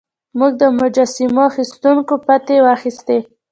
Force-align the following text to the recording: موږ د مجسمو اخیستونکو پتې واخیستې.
موږ 0.37 0.51
د 0.61 0.63
مجسمو 0.79 1.41
اخیستونکو 1.51 2.13
پتې 2.25 2.55
واخیستې. 2.67 3.17